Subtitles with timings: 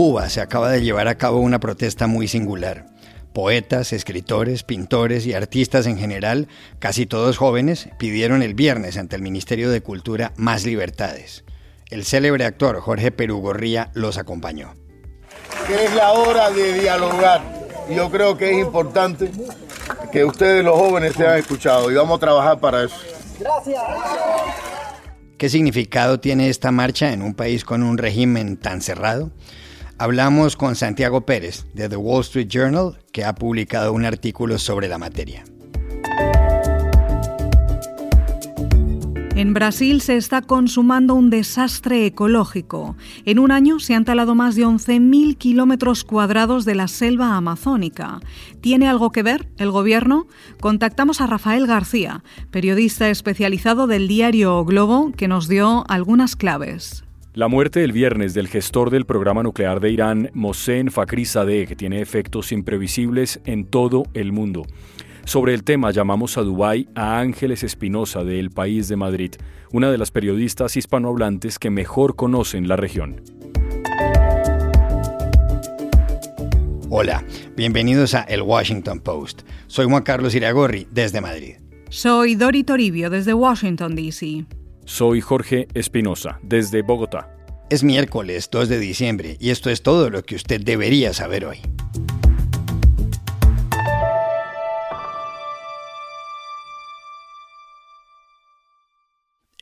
[0.00, 2.86] Cuba se acaba de llevar a cabo una protesta muy singular.
[3.34, 6.48] Poetas, escritores, pintores y artistas en general,
[6.78, 11.44] casi todos jóvenes, pidieron el viernes ante el Ministerio de Cultura más libertades.
[11.90, 14.72] El célebre actor Jorge Perugorría los acompañó.
[15.68, 17.42] es la hora de dialogar.
[17.94, 19.30] Yo creo que es importante
[20.10, 22.96] que ustedes los jóvenes sean escuchados y vamos a trabajar para eso.
[23.38, 23.82] Gracias.
[25.36, 29.30] ¿Qué significado tiene esta marcha en un país con un régimen tan cerrado?
[30.00, 34.88] Hablamos con Santiago Pérez de The Wall Street Journal, que ha publicado un artículo sobre
[34.88, 35.44] la materia.
[39.36, 42.96] En Brasil se está consumando un desastre ecológico.
[43.26, 48.20] En un año se han talado más de 11.000 kilómetros cuadrados de la selva amazónica.
[48.62, 50.26] ¿Tiene algo que ver el gobierno?
[50.62, 57.04] Contactamos a Rafael García, periodista especializado del diario Globo, que nos dio algunas claves.
[57.32, 62.50] La muerte el viernes del gestor del programa nuclear de Irán, Mohsen Fakhrizadeh, tiene efectos
[62.50, 64.66] imprevisibles en todo el mundo.
[65.24, 69.34] Sobre el tema llamamos a Dubái a Ángeles Espinosa del País de Madrid,
[69.70, 73.22] una de las periodistas hispanohablantes que mejor conocen la región.
[76.88, 77.24] Hola,
[77.56, 79.42] bienvenidos a El Washington Post.
[79.68, 81.58] Soy Juan Carlos Iragorri desde Madrid.
[81.90, 84.46] Soy Dori Toribio desde Washington, D.C.
[84.90, 87.32] Soy Jorge Espinosa, desde Bogotá.
[87.70, 91.60] Es miércoles 2 de diciembre y esto es todo lo que usted debería saber hoy.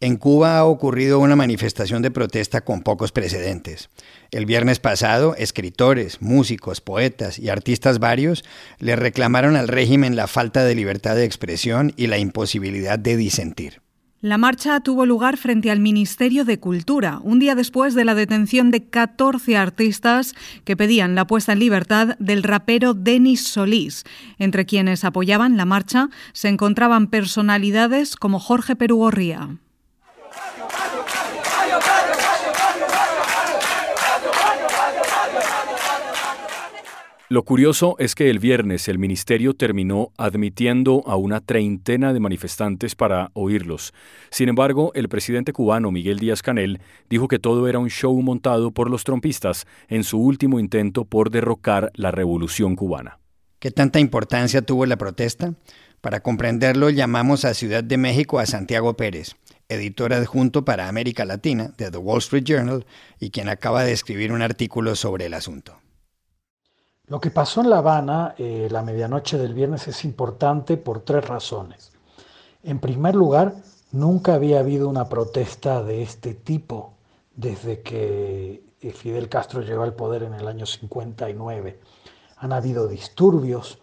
[0.00, 3.90] En Cuba ha ocurrido una manifestación de protesta con pocos precedentes.
[4.30, 8.44] El viernes pasado, escritores, músicos, poetas y artistas varios
[8.78, 13.82] le reclamaron al régimen la falta de libertad de expresión y la imposibilidad de disentir.
[14.20, 18.72] La marcha tuvo lugar frente al Ministerio de Cultura, un día después de la detención
[18.72, 24.02] de 14 artistas que pedían la puesta en libertad del rapero Denis Solís.
[24.36, 29.60] Entre quienes apoyaban la marcha se encontraban personalidades como Jorge Perugorría.
[37.30, 42.94] Lo curioso es que el viernes el ministerio terminó admitiendo a una treintena de manifestantes
[42.94, 43.92] para oírlos.
[44.30, 46.80] Sin embargo, el presidente cubano Miguel Díaz Canel
[47.10, 51.30] dijo que todo era un show montado por los trompistas en su último intento por
[51.30, 53.18] derrocar la revolución cubana.
[53.58, 55.52] ¿Qué tanta importancia tuvo la protesta?
[56.00, 59.36] Para comprenderlo, llamamos a Ciudad de México a Santiago Pérez,
[59.68, 62.86] editor adjunto para América Latina de The Wall Street Journal
[63.20, 65.76] y quien acaba de escribir un artículo sobre el asunto.
[67.08, 71.26] Lo que pasó en La Habana eh, la medianoche del viernes es importante por tres
[71.26, 71.90] razones.
[72.62, 73.54] En primer lugar,
[73.92, 76.92] nunca había habido una protesta de este tipo
[77.34, 81.80] desde que eh, Fidel Castro llegó al poder en el año 59.
[82.36, 83.78] Han habido disturbios,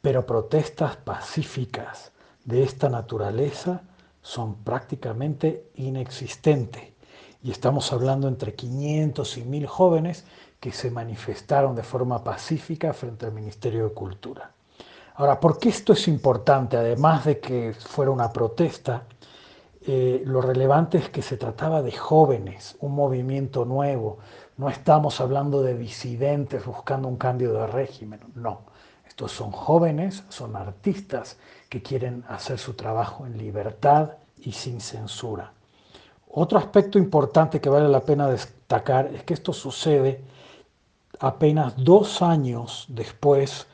[0.00, 2.12] pero protestas pacíficas
[2.46, 3.82] de esta naturaleza
[4.22, 6.94] son prácticamente inexistentes.
[7.42, 10.24] Y estamos hablando entre 500 y 1000 jóvenes
[10.60, 14.52] que se manifestaron de forma pacífica frente al Ministerio de Cultura.
[15.14, 16.76] Ahora, ¿por qué esto es importante?
[16.76, 19.04] Además de que fuera una protesta,
[19.86, 24.18] eh, lo relevante es que se trataba de jóvenes, un movimiento nuevo.
[24.58, 28.60] No estamos hablando de disidentes buscando un cambio de régimen, no.
[29.08, 31.38] Estos son jóvenes, son artistas
[31.68, 35.52] que quieren hacer su trabajo en libertad y sin censura.
[36.32, 40.20] Otro aspecto importante que vale la pena destacar es que esto sucede
[41.20, 43.66] apenas dos años después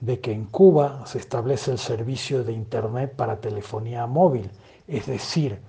[0.00, 4.50] de que en Cuba se establece el servicio de Internet para telefonía móvil.
[4.86, 5.60] Es decir,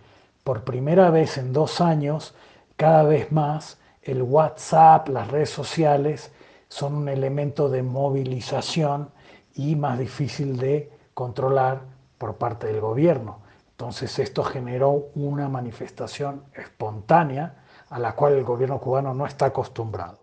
[0.44, 2.36] por primera vez en dos años,
[2.76, 6.32] cada vez más el WhatsApp, las redes sociales
[6.68, 9.10] son un elemento de movilización
[9.56, 11.82] y más difícil de controlar
[12.18, 13.40] por parte del gobierno.
[13.72, 20.21] Entonces esto generó una manifestación espontánea a la cual el gobierno cubano no está acostumbrado.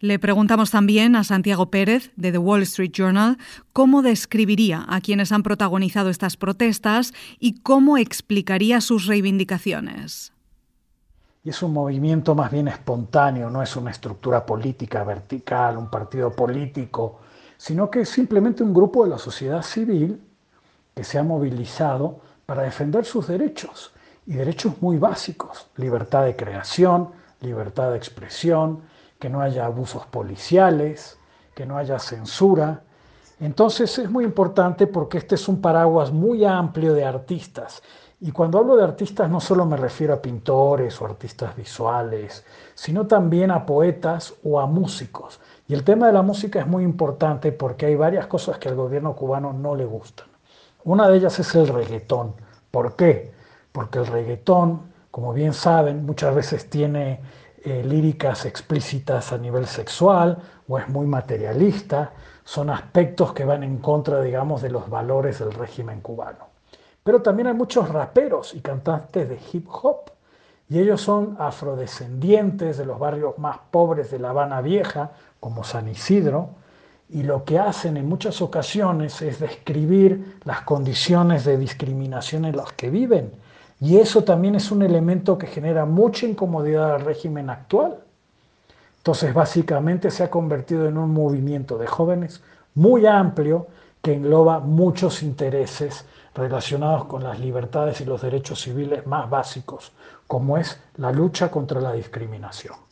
[0.00, 3.36] Le preguntamos también a Santiago Pérez, de The Wall Street Journal,
[3.72, 10.32] cómo describiría a quienes han protagonizado estas protestas y cómo explicaría sus reivindicaciones.
[11.44, 17.18] es un movimiento más bien espontáneo, no es una estructura política vertical, un partido político,
[17.56, 20.20] sino que es simplemente un grupo de la sociedad civil
[20.94, 23.92] que se ha movilizado para defender sus derechos,
[24.28, 27.08] y derechos muy básicos, libertad de creación,
[27.40, 28.82] libertad de expresión,
[29.18, 31.18] que no haya abusos policiales,
[31.54, 32.82] que no haya censura.
[33.40, 37.82] Entonces es muy importante porque este es un paraguas muy amplio de artistas
[38.20, 42.44] Y cuando hablo de artistas no solo me refiero a pintores o artistas visuales,
[42.74, 45.40] sino también a poetas o a músicos.
[45.68, 48.74] Y el tema de la música es muy importante porque hay varias cosas que al
[48.74, 50.26] gobierno cubano no le gustan.
[50.84, 52.34] Una de ellas es el reggaetón.
[52.70, 53.32] ¿Por qué?
[53.72, 57.20] Porque el reggaetón, como bien saben, muchas veces tiene
[57.64, 60.38] eh, líricas explícitas a nivel sexual
[60.68, 62.12] o es muy materialista.
[62.44, 66.46] Son aspectos que van en contra, digamos, de los valores del régimen cubano.
[67.02, 70.10] Pero también hay muchos raperos y cantantes de hip hop.
[70.68, 75.88] Y ellos son afrodescendientes de los barrios más pobres de La Habana Vieja, como San
[75.88, 76.50] Isidro,
[77.08, 82.72] y lo que hacen en muchas ocasiones es describir las condiciones de discriminación en las
[82.72, 83.32] que viven.
[83.80, 87.98] Y eso también es un elemento que genera mucha incomodidad al régimen actual.
[88.98, 92.42] Entonces, básicamente se ha convertido en un movimiento de jóvenes
[92.74, 93.68] muy amplio
[94.02, 96.04] que engloba muchos intereses
[96.34, 99.92] relacionados con las libertades y los derechos civiles más básicos,
[100.26, 102.87] como es la lucha contra la discriminación.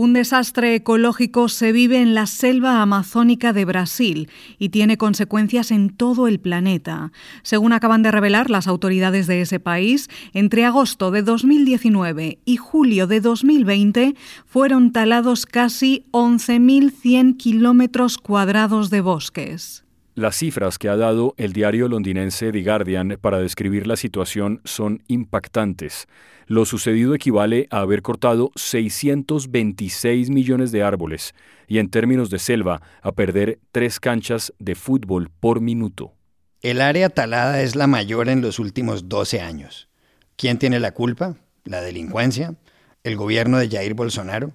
[0.00, 5.90] Un desastre ecológico se vive en la selva amazónica de Brasil y tiene consecuencias en
[5.90, 7.12] todo el planeta.
[7.42, 13.06] Según acaban de revelar las autoridades de ese país, entre agosto de 2019 y julio
[13.06, 14.14] de 2020
[14.46, 19.84] fueron talados casi 11.100 kilómetros cuadrados de bosques.
[20.20, 25.02] Las cifras que ha dado el diario londinense The Guardian para describir la situación son
[25.08, 26.08] impactantes.
[26.46, 31.34] Lo sucedido equivale a haber cortado 626 millones de árboles
[31.68, 36.12] y en términos de selva a perder tres canchas de fútbol por minuto.
[36.60, 39.88] El área talada es la mayor en los últimos 12 años.
[40.36, 41.36] ¿Quién tiene la culpa?
[41.64, 42.56] ¿La delincuencia?
[43.04, 44.52] ¿El gobierno de Jair Bolsonaro?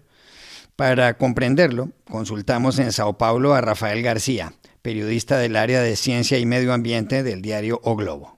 [0.76, 4.54] Para comprenderlo, consultamos en Sao Paulo a Rafael García,
[4.86, 8.38] periodista del área de ciencia y medio ambiente del diario O Globo.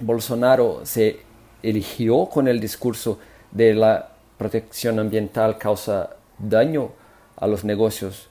[0.00, 1.18] Bolsonaro se
[1.62, 3.18] eligió con el discurso
[3.50, 6.92] de la protección ambiental causa daño
[7.36, 8.30] a los negocios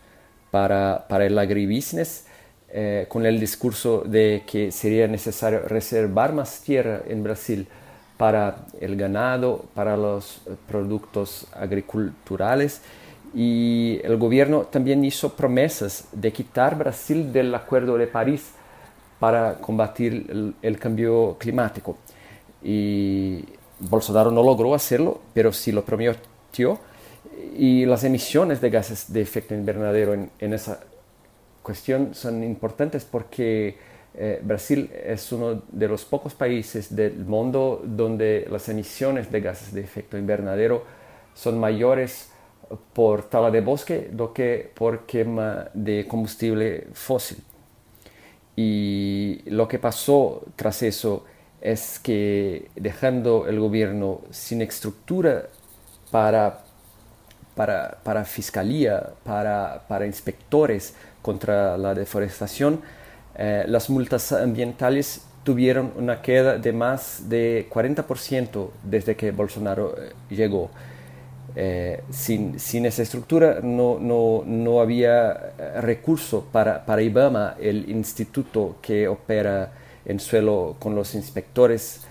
[0.49, 2.25] para, el agribusiness,
[2.69, 7.67] eh, con el discurso de que sería necesario reservar más tierra en Brasil
[8.17, 12.81] para el ganado, para los productos agriculturales.
[13.37, 18.51] Y el gobierno también hizo promesas de quitar Brasil del Acuerdo de París
[19.19, 21.97] para combatir el cambio climático
[22.63, 23.45] y
[23.79, 26.79] Bolsonaro no logró hacerlo, pero sí lo prometió.
[27.55, 30.79] Y las emisiones de gases de efecto invernadero en, esa
[31.61, 33.77] cuestión son importantes porque
[34.15, 39.73] eh, Brasil es uno de los pocos países del mundo donde las emisiones de gases
[39.73, 40.83] de efecto invernadero
[41.35, 42.31] son mayores
[42.93, 47.37] por tala de bosque do que por quema de combustible fósil.
[48.55, 51.25] Y lo que pasó tras eso
[51.61, 55.47] es que dejando el gobierno sin estructura
[56.11, 56.63] para,
[57.55, 62.81] para, fiscalía, para, inspectores contra la deforestación,
[63.35, 70.13] eh, las multas ambientales tuvieron una queda de más de 40% desde que Bolsonaro eh,
[70.29, 70.69] llegó.
[71.59, 78.75] Eh, sin, sin, esa estructura no, no, no había recurso para, para IBAMA, el instituto
[78.79, 79.71] que opera
[80.05, 82.01] en suelo con los inspectores.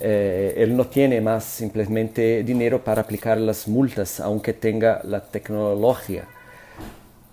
[0.00, 6.24] Eh, él no tiene más simplemente dinero para aplicar las multas, aunque tenga la tecnología.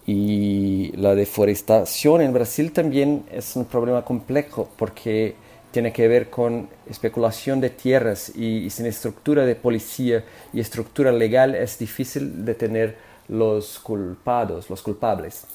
[0.05, 5.35] Y la deforestación en Brasil también es un problema complejo porque
[5.73, 11.11] tiene que ver con especulación de tierras y, y sin estructura de policía y estructura
[11.11, 12.95] legal es difícil detener
[13.27, 15.47] los culpados, los culpables.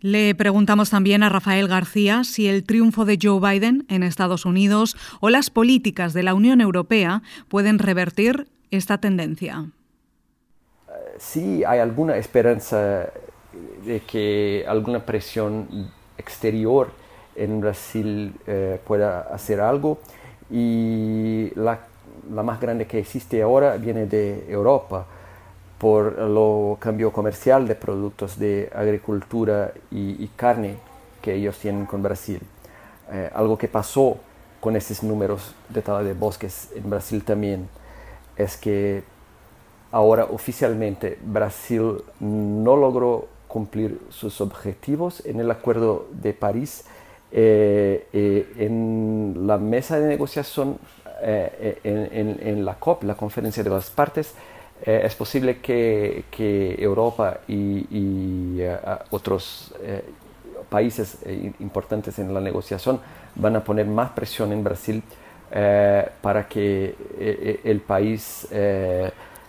[0.00, 4.96] Le preguntamos también a Rafael García si el triunfo de Joe Biden en Estados Unidos
[5.20, 9.64] o las políticas de la Unión Europea pueden revertir esta tendencia.
[11.18, 13.08] Sí, hay alguna esperanza
[13.86, 16.92] de que alguna presión exterior
[17.36, 19.98] en Brasil eh, pueda hacer algo
[20.50, 21.80] y la,
[22.32, 25.06] la más grande que existe ahora viene de Europa
[25.78, 30.76] por lo cambio comercial de productos de agricultura y, carne
[31.20, 32.40] que ellos tienen con Brasil.
[33.12, 34.16] Eh, algo que pasó
[34.60, 37.68] con estos números de tala de bosques en Brasil también
[38.36, 39.04] es que
[39.92, 46.84] ahora oficialmente Brasil no logró cumplir sus objetivos en el Acuerdo de París.
[47.32, 50.78] Eh, eh, en la mesa de negociación
[51.22, 54.34] en, la COP, la conferencia de las partes,
[54.84, 56.24] es posible que,
[56.78, 58.60] Europa y,
[59.10, 59.74] otros
[60.68, 61.18] países
[61.58, 63.00] importantes en la negociación
[63.34, 65.02] van a poner más presión en Brasil
[66.20, 66.94] para que
[67.64, 68.46] el país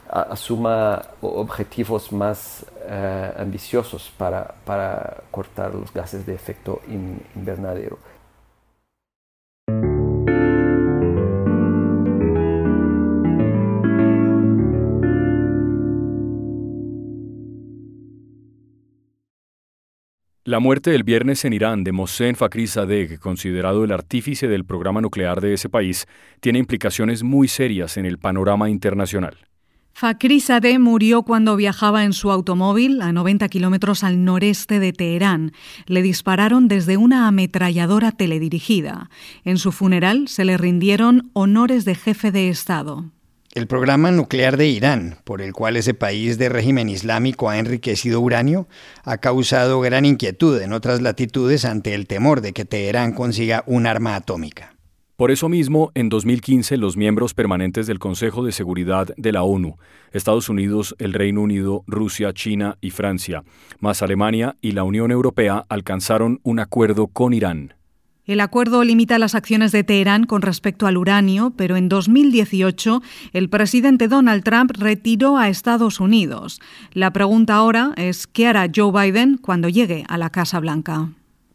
[0.09, 6.81] asuma objetivos más eh, ambiciosos para, para, cortar los gases de efecto
[7.35, 7.99] invernadero.
[20.47, 25.41] La muerte del viernes en Irán de Mohsen Fakhrizadeh, considerado el artífice del programa nuclear
[25.41, 26.05] de ese país,
[26.39, 29.46] tiene implicaciones muy serias en el panorama internacional.
[29.99, 35.53] Fakhrizadeh murió cuando viajaba en su automóvil a 90 kilómetros al noreste de Teherán.
[35.87, 39.09] Le dispararon desde una ametralladora teledirigida.
[39.43, 43.05] En su funeral se le rindieron honores de jefe de Estado.
[43.55, 48.21] El programa nuclear de Irán, por el cual ese país de régimen islámico ha enriquecido
[48.21, 48.67] uranio,
[49.03, 53.87] ha causado gran inquietud en otras latitudes ante el temor de que Teherán consiga un
[53.87, 54.76] arma atómica.
[55.17, 59.77] Por eso mismo, en 2015, los miembros permanentes del Consejo de Seguridad de la ONU,
[60.11, 63.43] Estados Unidos, el Reino Unido, Rusia, China y Francia,
[63.79, 67.73] más Alemania y la Unión Europea alcanzaron un acuerdo con Irán.
[68.25, 73.01] El acuerdo limita las acciones de Teherán con respecto al uranio, pero en 2018
[73.33, 76.61] el presidente Donald Trump retiró a Estados Unidos.
[76.93, 81.09] La pregunta ahora es qué hará Joe Biden cuando llegue a la Casa Blanca.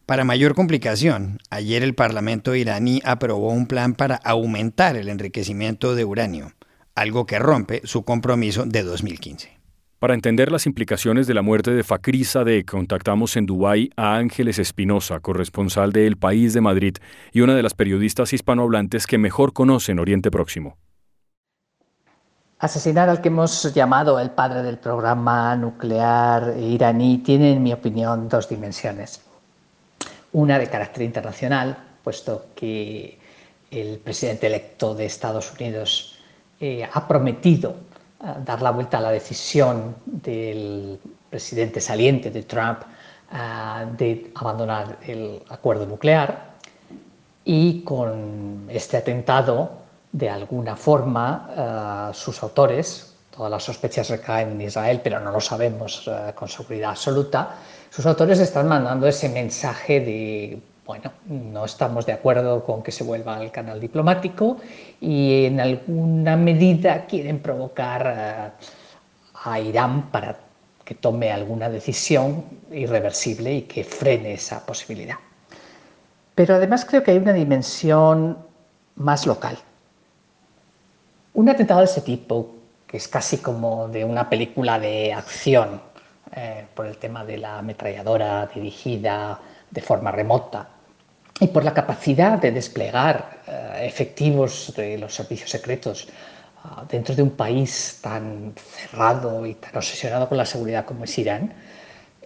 [0.05, 6.03] Para mayor complicación, ayer el Parlamento iraní aprobó un plan para aumentar el enriquecimiento de
[6.03, 6.51] uranio,
[6.93, 9.57] algo que rompe su compromiso de 2015.
[9.99, 14.59] Para entender las implicaciones de la muerte de Fakri Sadeh, contactamos en Dubái a Ángeles
[14.59, 16.97] Espinosa, corresponsal de El País de Madrid
[17.31, 20.75] y una de las periodistas hispanohablantes que mejor conocen Oriente Próximo.
[22.59, 28.27] Asesinar al que hemos llamado el padre del programa nuclear iraní tiene, en mi opinión,
[28.27, 29.21] dos dimensiones
[30.33, 33.17] una de carácter internacional, puesto que
[33.71, 36.19] el presidente electo de Estados Unidos
[36.59, 37.75] eh, ha prometido
[38.21, 40.99] eh, dar la vuelta a la decisión del
[41.29, 42.81] presidente saliente de Trump
[43.31, 46.53] eh, de abandonar el acuerdo nuclear
[47.45, 55.01] y con este atentado, de alguna forma, sus autores, todas las sospechas recaen en Israel,
[55.03, 57.55] pero no lo sabemos con seguridad absoluta,
[57.89, 63.03] sus autores están mandando ese mensaje de, bueno, no estamos de acuerdo con que se
[63.03, 64.57] vuelva al canal diplomático
[64.99, 68.65] y en alguna medida quieren provocar eh,
[69.43, 70.37] a Irán para
[70.83, 75.17] que tome alguna decisión irreversible y que frene esa posibilidad.
[76.33, 78.39] Pero además creo que hay una dimensión
[78.95, 79.57] más local.
[81.35, 82.55] Un atentado de ese tipo,
[82.93, 85.81] es casi como de una película de acción,
[86.35, 90.67] eh, por el tema de la ametralladora dirigida de forma remota
[91.39, 96.07] y por la capacidad de desplegar eh, efectivos de los servicios secretos
[96.63, 101.17] ah, dentro de un país tan cerrado y tan obsesionado con la seguridad como es
[101.19, 101.53] Irán,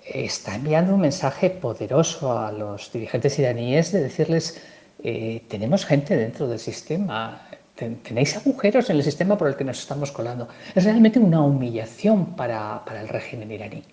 [0.06, 4.62] está enviando un mensaje poderoso a los dirigentes iraníes de decirles,
[5.04, 7.42] eh, tenemos gente dentro del sistema,
[7.78, 10.48] tenéis agujeros en el sistema por el que nos estamos colando.
[10.76, 13.84] Es realmente una humillación para, el régimen iraní.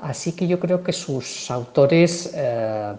[0.00, 2.94] Así que yo creo que sus autores eh,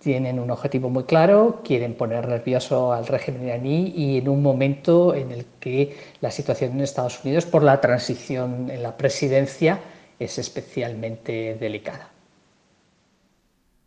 [0.00, 5.14] tienen un objetivo muy claro, quieren poner nervioso al régimen iraní y en un momento
[5.14, 9.80] en el que la situación en Estados Unidos por la transición en la presidencia
[10.18, 12.15] es especialmente delicada.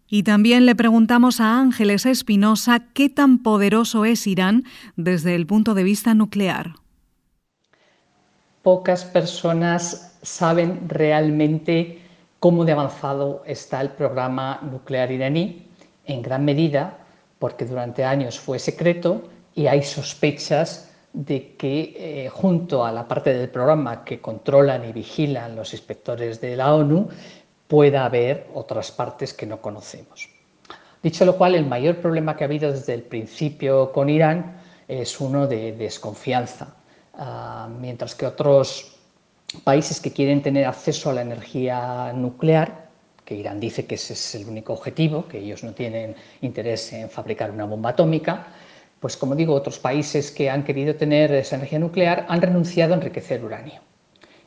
[0.10, 4.63] Y también le preguntamos a Ángeles Espinosa qué tan poderoso es Irán
[4.96, 6.74] desde el punto de vista nuclear.
[8.63, 12.01] Pocas personas saben realmente
[12.39, 15.66] cómo de avanzado está el programa nuclear iraní,
[16.06, 16.98] en gran medida
[17.39, 23.34] porque durante años fue secreto y hay sospechas de que eh, junto a la parte
[23.34, 27.10] del programa que controlan y vigilan los inspectores de la ONU,
[27.70, 30.28] pueda haber otras partes que no conocemos.
[31.04, 35.22] Dicho lo cual, el mayor problema que ha habido desde el principio con Irán es
[35.22, 36.76] uno de desconfianza,
[37.14, 38.98] ah, mientras que otros
[39.64, 42.90] países que quieren tener acceso a la energía nuclear,
[43.24, 47.08] que Irán dice que ese es el único objetivo, que ellos no tienen interés en
[47.08, 48.48] fabricar una bomba atómica,
[49.00, 52.98] pues como digo, otros países que han querido tener esa energía nuclear han renunciado a
[52.98, 53.80] enriquecer uranio.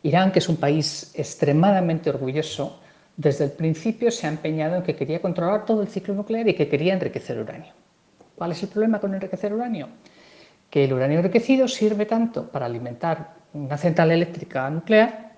[0.03, 2.81] Irán, que es un país extremadamente orgulloso
[3.17, 6.55] desde el principio se ha empeñado en que quería controlar todo el ciclo nuclear y
[6.55, 7.73] que quería enriquecer uranio.
[8.37, 9.89] ¿Cuál es el problema con enriquecer uranio?
[10.73, 15.33] que el uranio enriquecido sirve tanto para alimentar una central eléctrica nuclear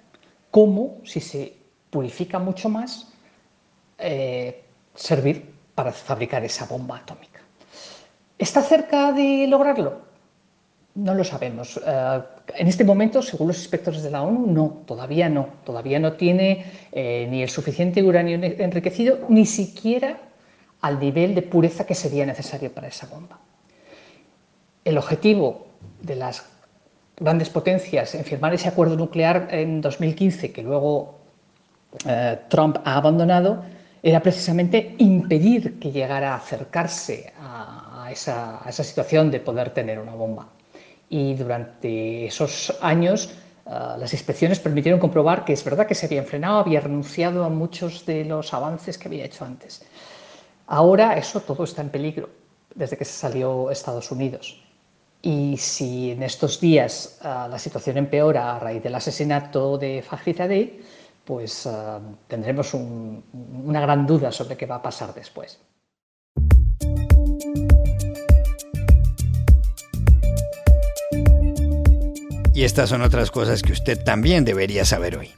[0.52, 1.56] como, si se
[1.90, 3.12] purifica mucho más,
[3.98, 4.62] eh,
[4.94, 7.40] servir para fabricar esa bomba atómica.
[8.38, 10.02] ¿Está cerca de lograrlo?
[10.94, 11.80] No lo sabemos.
[11.84, 12.20] Eh,
[12.56, 15.48] en este momento, según los inspectores de la ONU, no, todavía no.
[15.64, 20.18] Todavía no tiene eh, ni el suficiente uranio enriquecido, ni siquiera
[20.80, 23.38] al nivel de pureza que sería necesario para esa bomba.
[24.84, 25.66] El objetivo
[26.02, 26.44] de las
[27.16, 31.18] grandes potencias en firmar ese acuerdo nuclear en 2015, que luego
[32.06, 33.64] eh, Trump ha abandonado,
[34.02, 40.48] era precisamente impedir que llegara a acercarse a, esa, situación de poder tener una bomba.
[41.08, 43.30] Y durante esos años
[43.66, 47.48] eh, las inspecciones permitieron comprobar que es verdad que se habían frenado, había renunciado a
[47.48, 49.84] muchos de los avances que había hecho antes.
[50.66, 52.28] Ahora eso todo está en peligro
[52.74, 54.60] desde que se salió Estados Unidos.
[55.22, 60.80] Y si en estos días ah, la situación empeora a raíz del asesinato de Fajrizadeh,
[61.24, 65.58] pues ah, tendremos una gran duda sobre qué va a pasar después.
[72.64, 75.28] Estas son otras cosas que usted también debería saber hoy.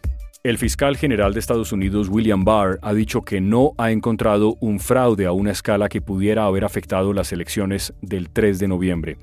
[0.45, 4.79] El fiscal general de Estados Unidos, William Barr, ha dicho que no ha encontrado un
[4.79, 9.17] fraude a una escala que pudiera haber afectado las elecciones del 3 de noviembre.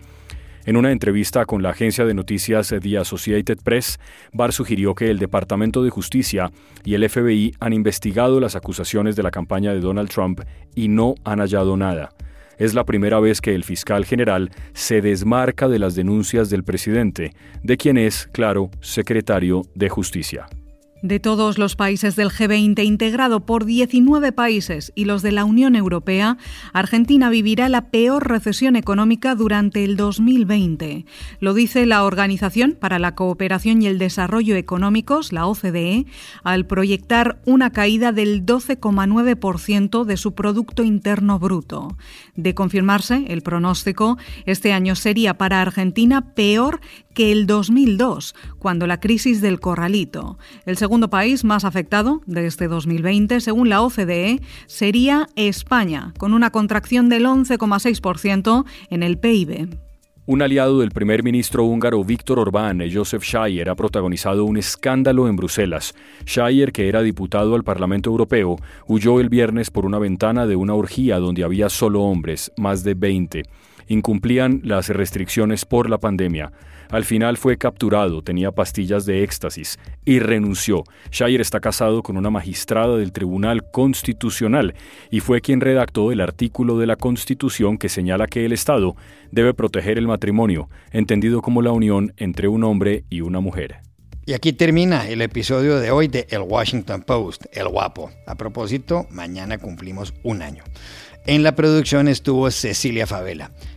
[0.65, 4.01] En una entrevista con la agencia de noticias The Associated Press,
[4.33, 6.51] Barr sugirió que el Departamento de Justicia
[6.83, 10.41] y el FBI han investigado las acusaciones de la campaña de Donald Trump
[10.75, 12.09] y no han hallado nada.
[12.57, 17.31] Es la primera vez que el fiscal general se desmarca de las denuncias del presidente,
[17.61, 20.47] de quien es, claro, secretario de Justicia.
[21.03, 25.75] De todos los países del G20, integrado por 19 países y los de la Unión
[25.75, 26.37] Europea,
[26.71, 31.05] Argentina vivirá la peor recesión económica durante el 2020.
[31.41, 36.05] Lo dice la Organización para la Cooperación y el Desarrollo Económicos, la OCDE,
[36.41, 41.97] al proyectar una caída del 12,9% de su Producto Interno Bruto.
[42.37, 46.79] De confirmarse el pronóstico, este año sería para Argentina peor
[47.13, 50.37] que el 2002, cuando la crisis del corralito.
[50.65, 56.51] El segundo país más afectado de este 2020, según la OCDE, sería España, con una
[56.51, 59.69] contracción del 11,6% en el PIB.
[60.25, 65.35] Un aliado del primer ministro húngaro Víctor Orbán, Joseph Schaier, ha protagonizado un escándalo en
[65.35, 65.93] Bruselas.
[66.25, 68.55] Schaier, que era diputado al Parlamento Europeo,
[68.87, 72.93] huyó el viernes por una ventana de una orgía donde había solo hombres, más de
[72.93, 73.43] 20.
[73.87, 76.51] Incumplían las restricciones por la pandemia.
[76.89, 80.83] Al final fue capturado, tenía pastillas de éxtasis y renunció.
[81.11, 84.75] Shire está casado con una magistrada del Tribunal Constitucional
[85.09, 88.95] y fue quien redactó el artículo de la Constitución que señala que el Estado
[89.31, 93.77] debe proteger el matrimonio, entendido como la unión entre un hombre y una mujer.
[94.25, 98.09] Y aquí termina el episodio de hoy de El Washington Post, El Guapo.
[98.25, 100.63] A propósito, mañana cumplimos un año.
[101.25, 103.51] En la producción estuvo Cecilia Favela.